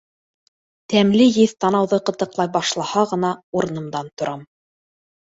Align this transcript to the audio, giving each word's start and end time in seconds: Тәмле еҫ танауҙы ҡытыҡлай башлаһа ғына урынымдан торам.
Тәмле 0.93 1.25
еҫ 1.33 1.51
танауҙы 1.65 1.99
ҡытыҡлай 2.09 2.49
башлаһа 2.55 3.03
ғына 3.11 3.29
урынымдан 3.61 4.09
торам. 4.23 4.41